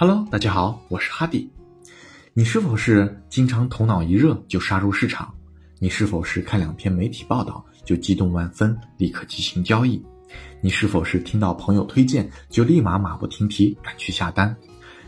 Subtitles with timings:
[0.00, 1.46] Hello，大家好，我是哈迪。
[2.32, 5.30] 你是否是经常头脑一热就杀入市场？
[5.78, 10.02] 你是否是看两篇媒体报道就激动万分，立刻进行交易？
[10.62, 14.56] 你是否是听到朋友推荐就立马马不停蹄赶去下单？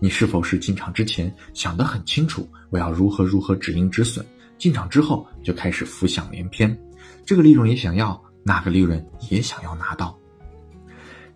[0.00, 4.22] 你是否是进场之前想得很清楚，我要如何如何止盈止损，
[4.58, 6.78] 进场之后就开始浮想联翩，
[7.24, 10.14] 这个利润也想要，那个利润也想要拿到？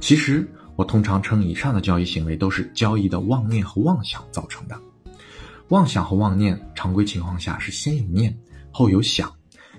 [0.01, 0.46] 其实。
[0.78, 4.80] 我通常称以上的交易行为都是交易的妄念和妄想造成的。
[5.70, 8.32] 妄想和妄念，常规情况下是先有念
[8.70, 9.28] 后有想，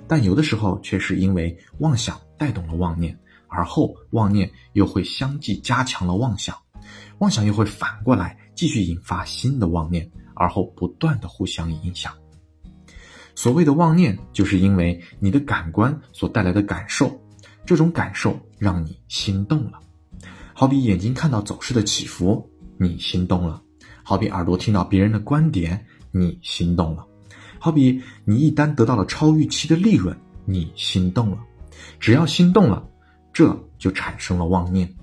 [0.09, 3.17] 但有的时候却是因为妄想带动了妄念，
[3.48, 6.53] 而后妄念又会相继加强了妄想，
[7.20, 12.13] 妄想又会反过来继续引发新的妄念，而后不断的互相影响。
[13.36, 17.09] 所谓的妄念，就是因为你的感官所带来的感受，
[17.66, 19.80] 这种感受让你心动了。
[20.59, 22.45] 好比眼睛看到走势的起伏，
[22.77, 23.61] 你心动了；
[24.03, 27.07] 好比耳朵听到别人的观点，你心动了；
[27.59, 31.37] 好比你一旦得到了超预期的利润，你心动了。
[31.97, 32.85] 只要心动了，
[33.31, 34.93] 这就产生了妄念。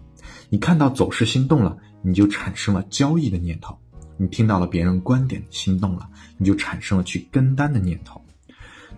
[0.50, 3.72] 你看到走势心动了，你就产生了交易的念头；
[4.18, 8.20] 你听到了别人观点心动了，你就产生了去跟单的念头。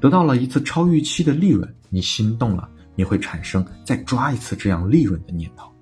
[0.00, 5.72] 得到了一次超预期的利润，你心动了，你会产生再抓一次这样利润的念头。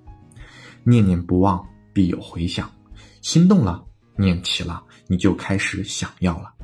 [0.89, 2.71] 念念不忘，必有回响。
[3.21, 3.85] 心动了，
[4.17, 6.55] 念起了，你就开始想要了。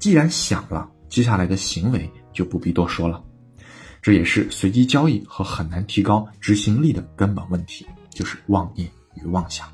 [0.00, 3.22] 既然想了，接下来的行为就不必多说了。
[4.02, 9.68] 这也是随机交易和很难提高执行力的根本问题，就是妄念与妄想。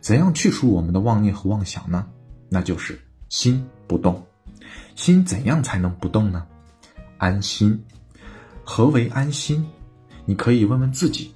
[0.00, 2.04] 怎样去除我们的妄念和妄想呢？
[2.48, 4.26] 那就是心不动。
[4.96, 6.44] 心怎样才能不动呢？
[7.16, 7.80] 安心。
[8.64, 9.64] 何为安心？
[10.24, 11.32] 你可以问问自己。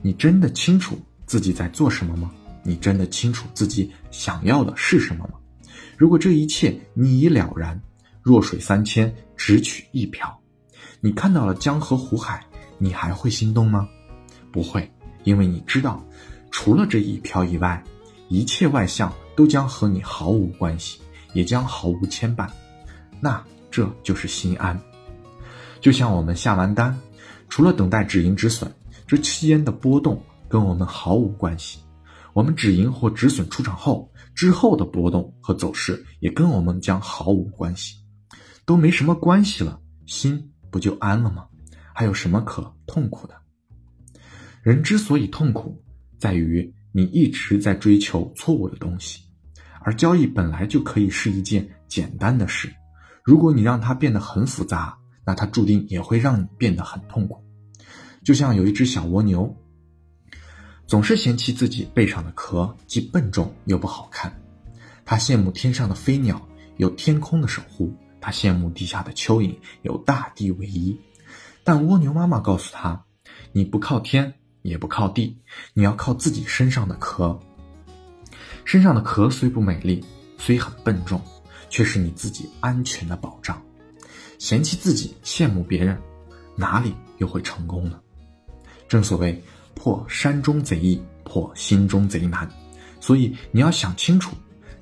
[0.00, 2.30] 你真的清楚自己在做什么吗？
[2.62, 5.38] 你真的清楚自己想要的是什么吗？
[5.96, 7.80] 如果这一切你已了然，
[8.22, 10.38] 弱水三千，只取一瓢。
[11.00, 12.44] 你看到了江河湖海，
[12.76, 13.88] 你还会心动吗？
[14.52, 14.90] 不会，
[15.24, 16.04] 因为你知道，
[16.50, 17.82] 除了这一瓢以外，
[18.28, 21.00] 一切外象都将和你毫无关系，
[21.32, 22.48] 也将毫无牵绊。
[23.20, 24.78] 那这就是心安。
[25.80, 26.96] 就像我们下完单，
[27.48, 28.70] 除了等待止盈止损。
[29.08, 31.80] 这期间的波动跟我们毫无关系，
[32.34, 37.96] 我们止盈或止损出场后之后的波动和走势也跟我们将毫无关系，
[38.66, 41.46] 都没什么关系了，心不就安了吗？
[41.94, 43.34] 还有什么可痛苦的？
[44.62, 45.82] 人之所以痛苦，
[46.18, 49.22] 在于你一直在追求错误的东西，
[49.80, 52.70] 而交易本来就可以是一件简单的事，
[53.24, 57.42] 如果你让它变得很复杂，那它注定也会让你变得很痛苦。
[58.28, 59.56] 就像有一只小蜗牛，
[60.86, 64.30] 总是嫌弃自己背上的壳既笨重又不好看。
[65.06, 66.46] 它羡慕天上的飞鸟
[66.76, 67.90] 有天空的守护，
[68.20, 70.94] 它羡慕地下的蚯蚓有大地为衣。
[71.64, 73.02] 但蜗牛妈妈告诉他
[73.50, 75.34] ：“你不靠天，也不靠地，
[75.72, 77.40] 你要靠自己身上的壳。
[78.66, 80.04] 身上的壳虽不美丽，
[80.36, 81.18] 虽很笨重，
[81.70, 83.58] 却是你自己安全的保障。
[84.38, 85.98] 嫌弃自己，羡慕别人，
[86.56, 87.98] 哪里又会成功呢？”
[88.88, 89.40] 正所谓
[89.74, 92.48] 破山中贼易，破心中贼难，
[93.00, 94.34] 所以你要想清楚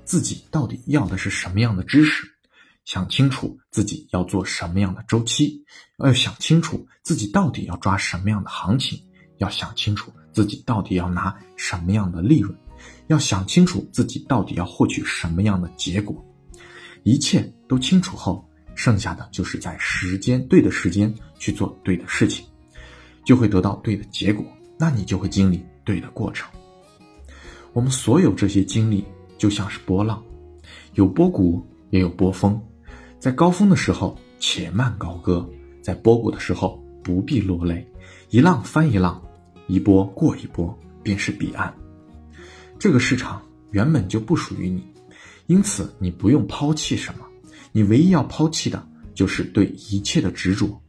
[0.04, 2.22] 自己到底要的是什么样的知识，
[2.84, 5.62] 想清楚自己要做什么样的周期，
[5.98, 8.98] 要想清楚自己到底要抓什么样的行情，
[9.38, 12.56] 要想清楚自己到底要拿什么样的利润，
[13.08, 16.24] 要想清楚自己到底要获取什么样的结果。
[17.02, 22.46] 一切都清楚后，剩下的就是在时间对的时间去做对的事情。
[23.26, 24.42] 就会得到对的结果，
[24.78, 26.48] 那你就会经历对的过程。
[27.72, 29.04] 我们所有这些经历
[29.36, 30.22] 就像是波浪，
[30.94, 31.60] 有波谷
[31.90, 32.58] 也有波峰，
[33.18, 35.46] 在高峰的时候且慢高歌，
[35.82, 37.84] 在波谷的时候不必落泪，
[38.30, 39.20] 一浪翻一浪，
[39.66, 41.74] 一波过一波，便是彼岸。
[42.78, 43.42] 这个市场
[43.72, 44.86] 原本就不属于你，
[45.48, 47.26] 因此你不用抛弃什么，
[47.72, 50.80] 你唯一要抛弃的就是对一切的执着。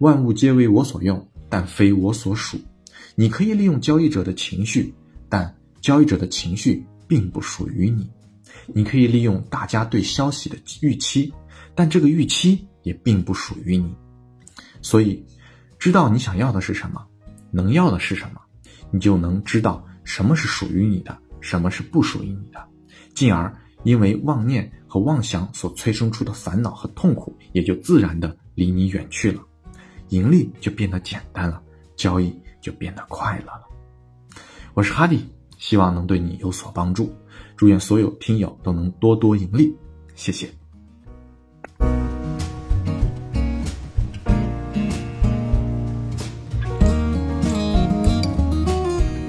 [0.00, 1.26] 万物皆为我所用。
[1.54, 2.58] 但非我所属，
[3.14, 4.92] 你可以利用交易者的情绪，
[5.28, 8.10] 但交易者的情绪并不属于你。
[8.66, 11.32] 你可以利用大家对消息的预期，
[11.72, 13.94] 但这个预期也并不属于你。
[14.82, 15.24] 所以，
[15.78, 17.06] 知道你想要的是什么，
[17.52, 18.40] 能要的是什么，
[18.90, 22.66] 你就能知道什么是属于你的，什么是不属于你的，
[23.14, 29.40] 进而因为妄念和妄想所催生出的烦恼和痛苦，也就自然的离你远去了。
[30.08, 31.62] 盈利就变得简单了，
[31.96, 33.64] 交易就变得快乐了。
[34.74, 35.28] 我是哈迪，
[35.58, 37.12] 希望能对你有所帮助。
[37.56, 39.76] 祝愿所有听友都能多多盈利，
[40.14, 40.48] 谢谢。